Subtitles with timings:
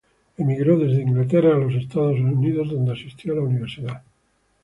[0.35, 4.01] Emigró desde Inglaterra, a Estados Unidos donde asistió a la universidad.